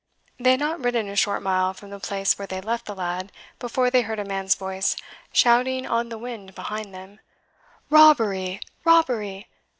They 0.39 0.49
had 0.49 0.59
not 0.59 0.83
ridden 0.83 1.07
a 1.09 1.15
short 1.15 1.43
mile 1.43 1.75
from 1.75 1.91
the 1.91 1.99
place 1.99 2.35
where 2.39 2.47
they 2.47 2.59
left 2.59 2.87
the 2.87 2.95
lad 2.95 3.31
before 3.59 3.91
they 3.91 4.01
heard 4.01 4.17
a 4.17 4.25
man's 4.25 4.55
voice 4.55 4.95
shouting 5.31 5.85
on 5.85 6.09
the 6.09 6.17
wind 6.17 6.55
behind 6.55 6.91
them, 6.91 7.19
"Robbery! 7.91 8.61
robbery! 8.83 9.47